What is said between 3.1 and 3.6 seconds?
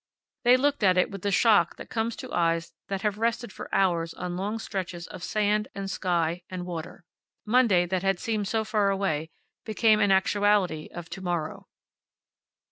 rested